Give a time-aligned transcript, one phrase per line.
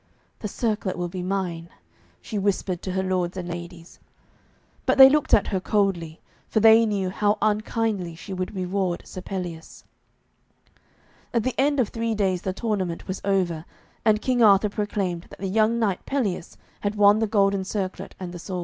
[0.39, 1.69] 'The circlet will be mine,'
[2.23, 3.99] she whispered to her lords and ladies.
[4.87, 9.21] But they looked at her coldly, for they knew how unkindly she would reward Sir
[9.21, 9.83] Pelleas.
[11.35, 13.63] At the end of three days the tournament was over,
[14.03, 18.33] and King Arthur proclaimed that the young knight Pelleas had won the golden circlet and
[18.33, 18.59] the sword.